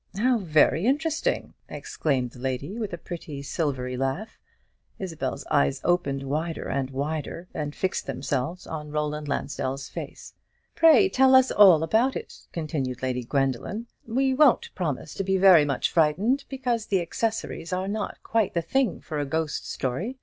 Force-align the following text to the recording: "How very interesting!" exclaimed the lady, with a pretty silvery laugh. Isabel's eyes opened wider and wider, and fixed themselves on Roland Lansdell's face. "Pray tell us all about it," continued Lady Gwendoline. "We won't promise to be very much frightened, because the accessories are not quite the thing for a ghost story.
"How 0.17 0.39
very 0.39 0.87
interesting!" 0.87 1.53
exclaimed 1.69 2.31
the 2.31 2.39
lady, 2.39 2.79
with 2.79 2.91
a 2.91 2.97
pretty 2.97 3.43
silvery 3.43 3.95
laugh. 3.95 4.39
Isabel's 4.97 5.45
eyes 5.51 5.79
opened 5.83 6.23
wider 6.23 6.67
and 6.67 6.89
wider, 6.89 7.47
and 7.53 7.75
fixed 7.75 8.07
themselves 8.07 8.65
on 8.65 8.89
Roland 8.89 9.27
Lansdell's 9.27 9.89
face. 9.89 10.33
"Pray 10.73 11.07
tell 11.07 11.35
us 11.35 11.51
all 11.51 11.83
about 11.83 12.15
it," 12.15 12.47
continued 12.51 13.03
Lady 13.03 13.23
Gwendoline. 13.23 13.85
"We 14.07 14.33
won't 14.33 14.73
promise 14.73 15.13
to 15.13 15.23
be 15.23 15.37
very 15.37 15.65
much 15.65 15.91
frightened, 15.91 16.45
because 16.49 16.87
the 16.87 16.99
accessories 16.99 17.71
are 17.71 17.87
not 17.87 18.23
quite 18.23 18.55
the 18.55 18.63
thing 18.63 19.01
for 19.01 19.19
a 19.19 19.25
ghost 19.27 19.69
story. 19.71 20.17